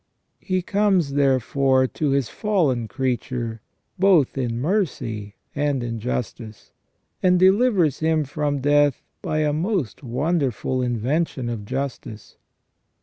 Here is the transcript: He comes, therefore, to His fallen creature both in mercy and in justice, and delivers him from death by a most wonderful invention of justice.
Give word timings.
He 0.39 0.63
comes, 0.63 1.13
therefore, 1.13 1.85
to 1.85 2.09
His 2.09 2.27
fallen 2.27 2.87
creature 2.87 3.61
both 3.99 4.35
in 4.35 4.59
mercy 4.59 5.35
and 5.53 5.83
in 5.83 5.99
justice, 5.99 6.71
and 7.21 7.37
delivers 7.39 7.99
him 7.99 8.23
from 8.23 8.61
death 8.61 9.03
by 9.21 9.41
a 9.41 9.53
most 9.53 10.01
wonderful 10.01 10.81
invention 10.81 11.49
of 11.49 11.65
justice. 11.65 12.37